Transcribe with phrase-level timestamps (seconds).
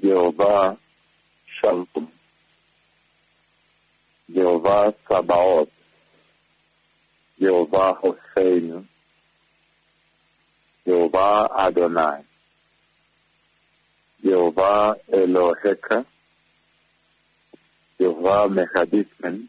[0.00, 0.76] Jehovah
[1.60, 2.08] Shalom,
[4.32, 5.70] Jehovah Sabaoth,
[7.40, 8.86] Jehovah Hossein,
[10.86, 12.22] Jehovah Adonai,
[14.22, 16.04] Jehovah Eloheka,
[17.98, 19.48] Jehovah Mekoddishkem,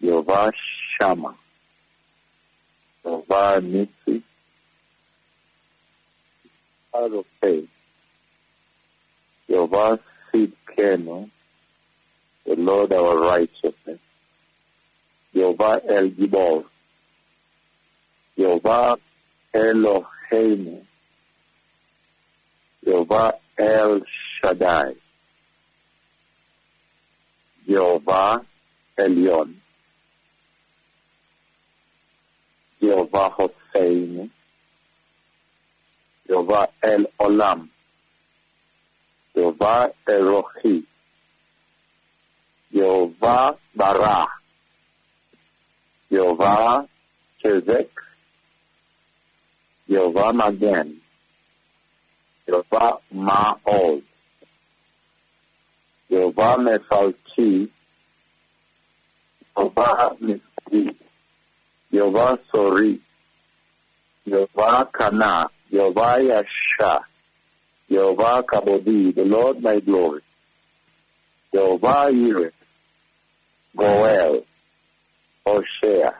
[0.00, 0.52] Jehovah
[0.96, 1.34] Shama,
[3.04, 4.22] Jehovah Nisi,
[6.92, 7.24] God
[9.50, 9.98] of faith, Jehovah
[10.32, 11.30] Sidkenu,
[12.46, 13.98] the Lord our righteousness,
[15.34, 16.64] Jehovah El Gibor,
[18.36, 18.96] Jehovah
[19.54, 20.82] Eloheinu,
[22.84, 24.02] Jehovah El
[24.42, 24.94] Shaddai,
[27.66, 28.44] Jehovah
[28.98, 29.54] Elion.
[32.80, 34.30] Jehovah Hossein,
[36.26, 37.68] Jehovah El Olam,
[39.34, 40.82] Jehovah Erohi,
[42.72, 44.26] Jehovah Barah,
[46.10, 46.86] Jehovah
[47.42, 47.88] Chezek,
[49.88, 50.96] Jehovah Magen,
[52.46, 54.02] Jehovah Ma'od,
[56.10, 57.68] Jehovah Mephalti,
[59.56, 60.94] Jehovah Mitzri,
[61.92, 62.98] Jehovah Sori,
[64.26, 67.04] Jehovah Kana, Jehovah Yasha,
[67.90, 70.20] Jehovah Kabodi, the Lord my glory,
[71.52, 72.52] Jehovah Yireh,
[73.76, 74.44] Goel,
[75.44, 76.12] Hoshea,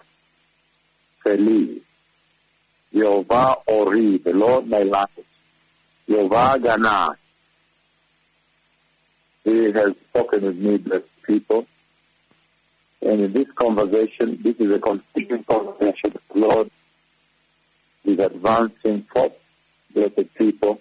[1.25, 1.81] Feli,
[2.93, 5.11] Jehovah Ori, the Lord my life,
[6.09, 7.17] Jehovah Gana.
[9.45, 11.67] He has spoken with me, blessed people.
[13.01, 16.13] And in this conversation, this is a continuing conversation.
[16.35, 16.71] The Lord
[18.05, 19.33] is advancing forth,
[19.95, 20.81] blessed people.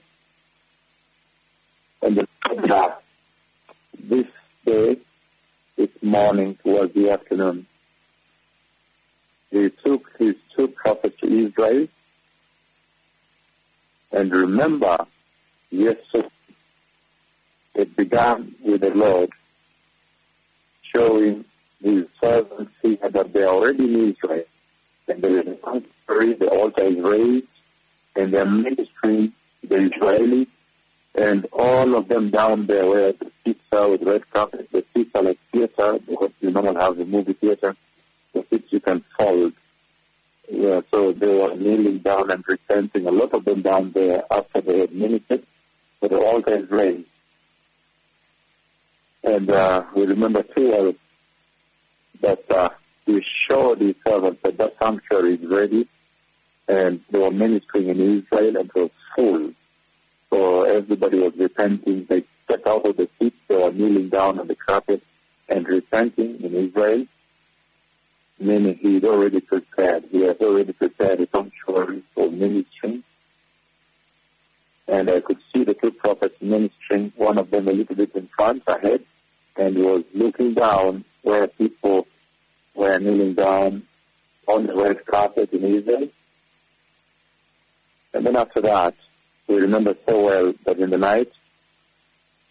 [2.02, 2.28] And the
[4.00, 4.28] this
[4.66, 4.98] day,
[5.76, 7.66] this morning, towards the afternoon,
[9.52, 11.88] he took his two prophets to Israel.
[14.12, 15.06] And remember,
[15.72, 15.98] yes,
[17.76, 19.30] it began with the Lord
[20.82, 21.46] showing
[21.84, 24.44] his servants here that they are already in Israel.
[25.08, 27.48] And there is a sanctuary, the altar is raised,
[28.16, 30.48] and they're ministering the Israelis,
[31.20, 35.12] and all of them down there where the seats are with red carpet, the seats
[35.16, 37.76] are like theater, what you normally have the movie theater,
[38.34, 39.54] the seats you can fold.
[40.50, 44.62] Yeah, so they were kneeling down and repenting, a lot of them down there after
[44.62, 45.44] they had ministered,
[46.00, 47.06] but the altar is raised.
[49.24, 50.96] And uh, we remember too well
[52.22, 52.70] that uh,
[53.06, 55.86] we showed the servants that that sanctuary is ready,
[56.70, 59.52] and they were ministering in Israel, and it was full.
[60.30, 62.06] So everybody was repenting.
[62.06, 65.02] They stepped out of the seats, they were kneeling down on the carpet
[65.48, 67.06] and repenting in Israel,
[68.40, 70.04] meaning he had already prepared.
[70.12, 73.04] He had already prepared a sanctuary for ministering.
[74.88, 78.28] And I could see the two prophets ministering, one of them a little bit in
[78.28, 79.04] front ahead,
[79.56, 82.08] and was looking down where people
[82.74, 83.84] were kneeling down
[84.48, 86.10] on the red carpet in Israel.
[88.14, 88.96] And then after that,
[89.50, 91.32] we remember so well that in the night,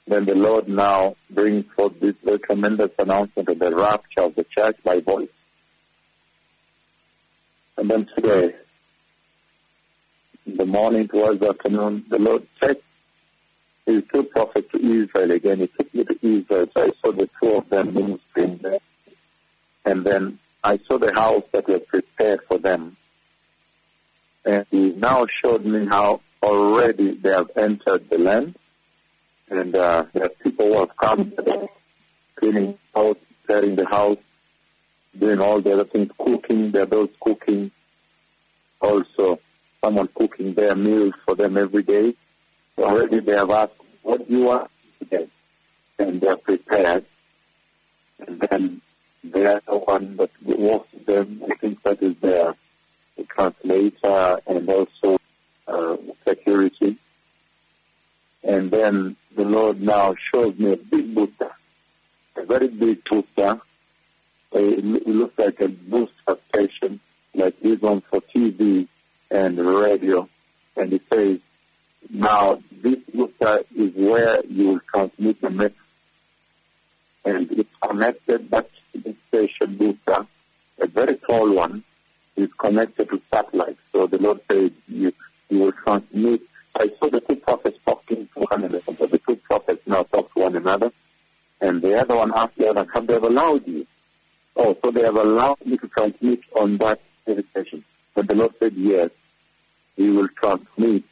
[0.07, 4.45] when the Lord now brings forth this very tremendous announcement of the rapture of the
[4.45, 5.29] church by voice.
[7.77, 8.55] And then today,
[10.45, 12.79] in the morning towards the afternoon, the Lord said,
[13.87, 15.61] He two prophets to Israel again.
[15.61, 18.81] He took me to Israel, so I saw the two of them ministering there.
[19.85, 22.97] And then I saw the house that was prepared for them.
[24.45, 28.55] And he now showed me how already they have entered the land.
[29.51, 31.33] And uh, there are people who have come
[32.37, 34.19] cleaning house, preparing the house,
[35.19, 36.71] doing all the other things, cooking.
[36.71, 37.71] There are those cooking.
[38.81, 39.41] Also,
[39.81, 42.15] someone cooking their meals for them every day.
[42.77, 45.27] Already they have asked, what do you want today?
[45.99, 47.05] And they're prepared.
[48.27, 48.81] And then
[49.25, 51.43] they are the one that walks them.
[51.51, 52.55] I think that is their
[53.17, 55.18] the translator and also
[55.69, 56.97] uh, security.
[58.43, 61.51] And then the Lord now shows me a big booster,
[62.37, 63.61] a very big booster.
[64.53, 67.01] It looks like a booster station,
[67.35, 68.89] like this one for TV
[69.31, 70.29] and radio.
[70.77, 71.39] And it says,
[72.11, 75.75] now this booster is where you will transmit the message.
[77.25, 80.27] And it's connected back to the station booster,
[80.79, 81.85] a very tall one,
[82.37, 83.81] is connected to satellites.
[83.93, 85.13] So the Lord said, you,
[85.49, 86.41] you will transmit.
[86.75, 88.81] I saw the two prophets talking to one another.
[88.81, 90.93] The two prophets now talk to one another.
[91.61, 93.87] And the other one asked the other, have they allowed you?
[94.57, 97.01] Oh, so they have allowed me to transmit on that
[97.51, 97.85] station.
[98.15, 99.11] But the Lord said, yes,
[99.97, 101.03] He will transmit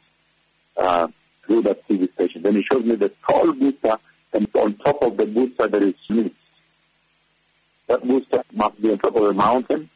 [0.75, 1.07] uh,
[1.43, 2.41] through that TV station.
[2.43, 3.97] Then He showed me the tall booster,
[4.33, 6.35] and on top of the booster there is mist.
[7.87, 9.89] That booster must be on top of a mountain,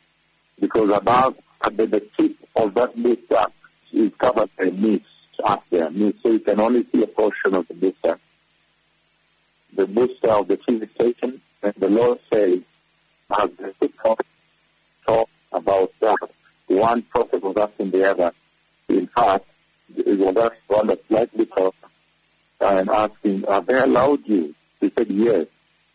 [0.59, 3.45] because above, at the, the tip of that booster
[3.93, 5.05] is covered by mist
[5.43, 8.19] up there, mist, so you can only see a portion of the booster.
[9.73, 12.59] The booster of the TV station, and the Lord says,
[13.39, 13.49] as
[13.79, 14.29] the prophets
[15.05, 16.17] talk about that,
[16.67, 18.33] one prophet was asking the other.
[18.89, 19.45] In fact,
[19.95, 21.77] it was asked one that slightly talked
[22.59, 24.53] and asking, have they allowed you?
[24.79, 25.47] He said, yes.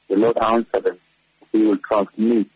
[0.09, 0.99] The Lord answered him,
[1.53, 2.47] he will transmit,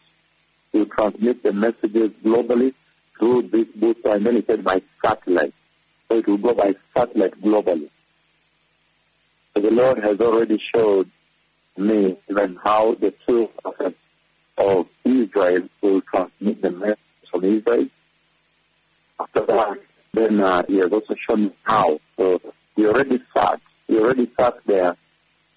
[0.72, 2.74] he will transmit the messages globally
[3.20, 5.52] through this booster, and then he said by satellite.
[6.08, 7.88] So it will go by satellite globally.
[9.54, 11.08] So the Lord has already showed
[11.76, 13.98] me even how the two prophets
[14.56, 16.98] of Israel will transmit the message
[17.30, 17.86] from Israel.
[19.20, 19.78] After that,
[20.14, 22.00] then uh, he has also shown me how.
[22.16, 22.40] So
[22.74, 24.96] he already sat, he already sat there,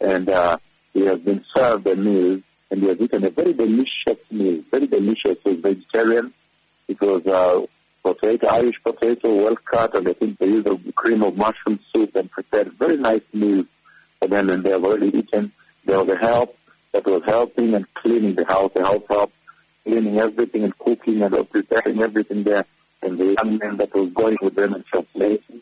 [0.01, 0.57] and uh,
[0.93, 4.87] he has been served a meal, and he has eaten a very delicious meal, very
[4.87, 5.37] delicious.
[5.45, 6.33] Was vegetarian.
[6.93, 7.65] It was uh,
[8.03, 12.15] potato, Irish potato, well cut, and I think they used a cream of mushroom soup
[12.15, 13.65] and prepared very nice meal
[14.19, 15.51] for them, and they have already eaten.
[15.85, 16.55] There was a help
[16.91, 19.33] that was helping and cleaning the house, the house help,
[19.83, 22.65] cleaning everything and cooking and preparing everything there,
[23.01, 25.61] and the young man that was going with them and translating.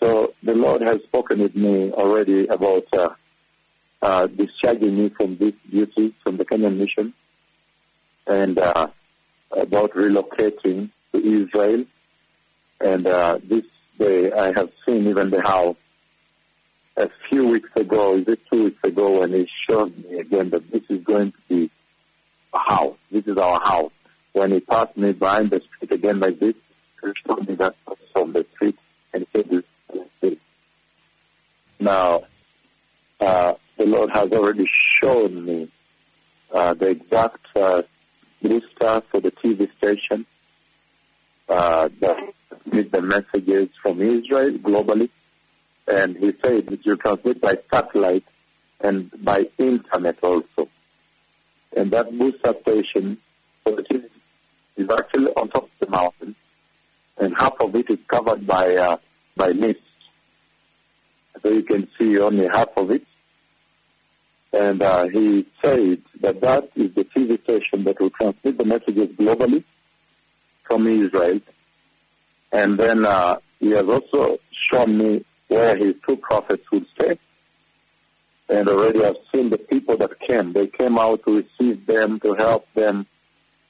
[0.00, 3.10] So the Lord has spoken with me already about uh,
[4.02, 7.14] uh, discharging me from this duty from the Kenyan mission
[8.26, 8.88] and uh,
[9.50, 11.84] about relocating to Israel.
[12.80, 13.64] And uh, this
[13.98, 15.76] day I have seen even the house
[16.96, 20.70] a few weeks ago, is it two weeks ago, when he showed me again that
[20.70, 21.70] this is going to be
[22.54, 22.96] a house.
[23.10, 23.92] This is our house.
[24.32, 26.54] When he passed me behind the street again like this,
[27.02, 27.74] he showed me that
[28.12, 28.78] from the street
[29.12, 29.64] and said, this
[30.22, 30.38] is
[31.78, 32.24] Now,
[33.20, 35.68] uh, the Lord has already shown me
[36.52, 37.82] uh, the exact uh,
[38.42, 40.26] booster for the TV station
[41.48, 42.34] uh, that
[42.66, 45.08] with the messages from Israel globally
[45.88, 48.24] and he said that you transmit by satellite
[48.80, 50.68] and by internet also.
[51.76, 53.18] And that booster station
[53.62, 54.08] for the TV
[54.76, 56.34] is actually on top of the mountain,
[57.18, 58.96] and half of it is covered by uh,
[59.36, 59.80] by mist.
[61.42, 63.06] So you can see only half of it.
[64.52, 69.10] And uh, he said that that is the TV station that will transmit the messages
[69.10, 69.64] globally
[70.62, 71.40] from Israel.
[72.52, 77.18] And then uh, he has also shown me where his two prophets would stay.
[78.48, 80.52] And already I've seen the people that came.
[80.52, 83.06] They came out to receive them, to help them.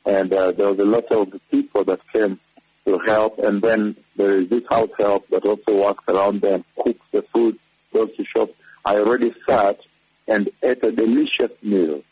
[0.05, 2.39] And uh, there was a lot of people that came
[2.85, 3.39] to help.
[3.39, 7.59] And then there is this house help that also walks around them, cooks the food,
[7.93, 8.51] goes to shop.
[8.85, 9.81] I already sat
[10.29, 12.03] and ate a delicious meal.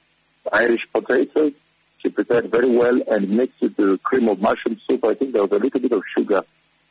[0.53, 1.53] Irish potatoes,
[1.99, 5.05] she prepared very well and mixed it with cream of mushroom soup.
[5.05, 6.43] I think there was a little bit of sugar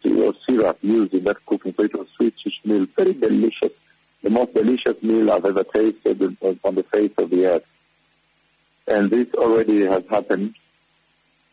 [0.06, 1.74] or syrup used in that cooking.
[1.76, 3.72] So it was a Swedish meal, very delicious.
[4.22, 7.66] The most delicious meal I've ever tasted on the face of the earth.
[8.88, 10.56] And this already has happened.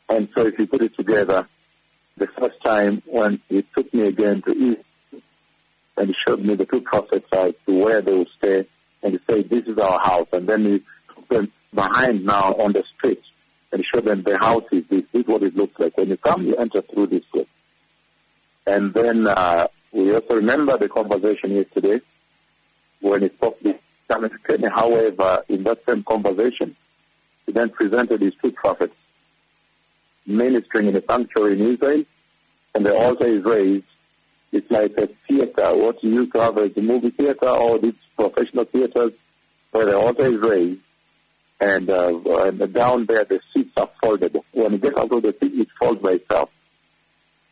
[0.09, 1.47] And so if you put it together,
[2.17, 4.85] the first time when he took me again to eat,
[5.97, 8.67] and showed me the two prophets as to where they would stay,
[9.31, 10.29] said, this is our house.
[10.33, 10.83] And then he
[11.15, 13.23] took them behind now on the street,
[13.73, 15.05] and showed them the house is this.
[15.13, 15.97] This is what it looks like.
[15.97, 17.47] When you come, you enter through this way.
[18.67, 22.01] And then uh, we also remember the conversation yesterday
[23.01, 23.59] when he spoke
[24.09, 24.71] Samuel Kenya.
[24.71, 26.77] However, in that same conversation,
[27.47, 28.95] he then presented his two prophets
[30.27, 32.05] ministering in a sanctuary in Israel,
[32.75, 33.87] and the altar is raised.
[34.53, 37.95] It's like a theater, what you used to have as a movie theater or these
[38.17, 39.13] professional theaters
[39.71, 40.81] where the altar is raised,
[41.61, 44.37] and, uh, and down there the seats are folded.
[44.53, 46.51] When you get out of the seat, it folds by itself.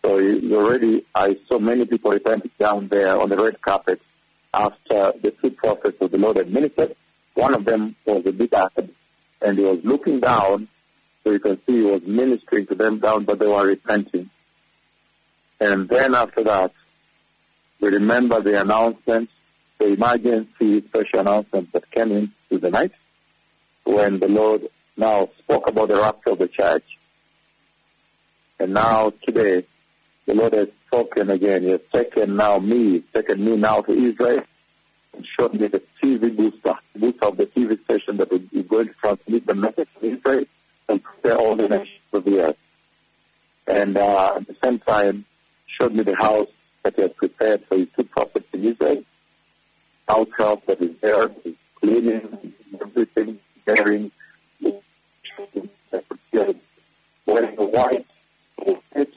[0.03, 4.01] So already, I saw many people repenting down there on the red carpet
[4.55, 6.97] after the two prophets of the Lord had ministered.
[7.35, 8.91] One of them was a bit ahead,
[9.43, 10.69] and he was looking down,
[11.23, 14.31] so you can see he was ministering to them down, but they were repenting.
[15.61, 16.73] And then after that,
[17.81, 19.31] we remember the announcement,
[19.79, 22.93] the emergency special announcement that came in into the night
[23.85, 24.67] when the Lord
[24.97, 26.99] now spoke about the rapture of the church.
[28.59, 29.65] And now today,
[30.27, 31.63] the Lord has spoken again.
[31.63, 34.43] He has taken now me, taken me now to Israel
[35.15, 38.95] and showed me the TV booster, booster of the TV station that is going to
[38.95, 40.45] transmit the message to Israel
[40.89, 42.59] and prepare all the nations of the earth.
[43.67, 45.25] And uh, at the same time,
[45.67, 46.49] showed me the house
[46.83, 49.05] that he has prepared for his two prophets in Israel.
[50.09, 54.11] House help that is there, is cleaning, everything, bearing,
[57.27, 58.07] wearing a white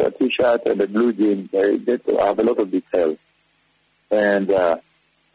[0.02, 1.54] a t-shirt and a blue jeans.
[1.54, 3.18] I get to have a lot of details.
[4.10, 4.78] And uh,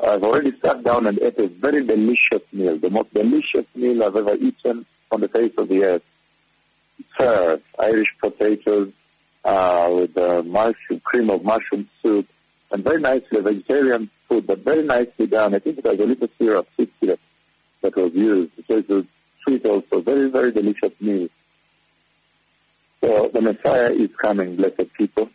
[0.01, 4.17] I've already sat down and ate a very delicious meal, the most delicious meal I've
[4.17, 6.03] ever eaten on the face of the earth.
[7.19, 8.93] Served Irish potatoes
[9.45, 12.29] uh, with uh, mushroom, cream of mushroom soup,
[12.71, 15.55] and very nicely vegetarian food, but very nicely done.
[15.55, 17.21] I think it was a little syrup, sweet syrup
[17.83, 18.53] that was used.
[18.67, 19.05] So it was
[19.43, 20.01] sweet also.
[20.01, 21.29] Very, very delicious meal.
[23.01, 25.31] So the Messiah is coming, blessed people.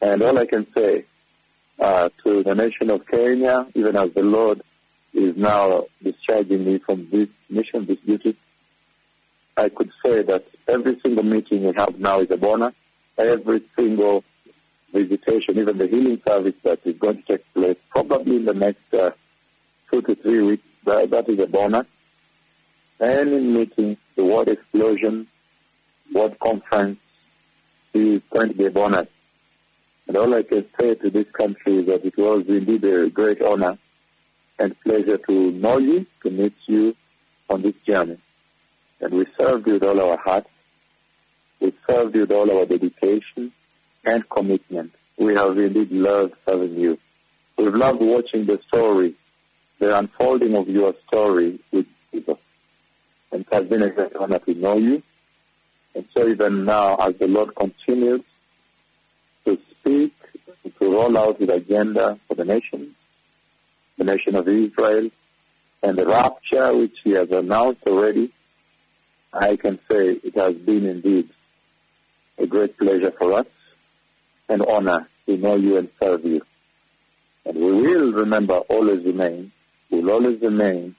[0.00, 1.04] And all I can say
[1.78, 4.62] uh, to the nation of Kenya, even as the Lord
[5.12, 8.36] is now discharging me from this mission, this duty,
[9.56, 12.74] I could say that every single meeting we have now is a bonus.
[13.18, 14.24] Every single
[14.92, 18.92] visitation, even the healing service that is going to take place probably in the next
[18.94, 19.10] uh,
[19.90, 21.86] two to three weeks, that, that is a bonus.
[23.00, 25.26] Any meeting, the word explosion,
[26.12, 27.00] word conference
[27.94, 29.08] is going to be a bonus.
[30.06, 33.40] And all I can say to this country is that it was indeed a great
[33.42, 33.78] honor
[34.58, 36.94] and pleasure to know you, to meet you
[37.48, 38.18] on this journey.
[39.00, 40.50] And we served you with all our hearts.
[41.60, 43.52] We served you with all our dedication
[44.04, 44.94] and commitment.
[45.16, 46.98] We have indeed loved serving you.
[47.56, 49.14] We've loved watching the story,
[49.78, 52.38] the unfolding of your story with Jesus.
[53.32, 55.02] And it has been a great honor to know you.
[55.94, 58.22] And so even now, as the Lord continues
[59.44, 60.14] to speak,
[60.78, 62.94] to roll out his agenda for the nation,
[63.98, 65.10] the nation of Israel,
[65.82, 68.30] and the rapture which he has announced already,
[69.32, 71.28] I can say it has been indeed
[72.38, 73.46] a great pleasure for us
[74.50, 76.42] and honor to know you and serve you.
[77.46, 79.52] And we will remember, always remain,
[79.90, 80.94] we will always remain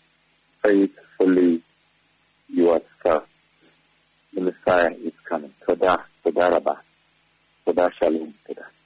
[0.63, 1.62] faithfully
[2.50, 3.27] your servant.
[4.34, 5.53] The Messiah is coming.
[5.67, 6.77] Todah, Todah Rabbah.
[7.67, 8.34] Todah Shalom.
[8.48, 8.81] Todah.